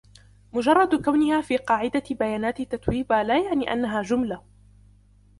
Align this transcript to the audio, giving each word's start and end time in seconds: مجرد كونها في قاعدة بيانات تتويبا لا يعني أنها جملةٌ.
مجرد 0.53 0.95
كونها 1.05 1.41
في 1.41 1.57
قاعدة 1.57 2.03
بيانات 2.11 2.61
تتويبا 2.61 3.23
لا 3.23 3.41
يعني 3.43 3.73
أنها 3.73 4.01
جملةٌ. 4.01 4.43